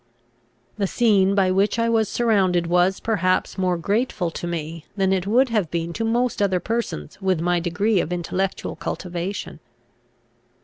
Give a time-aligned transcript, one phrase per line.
[0.79, 5.27] The scene by which I was surrounded was perhaps more grateful to me, than it
[5.27, 9.59] would have been to most other persons with my degree of intellectual cultivation.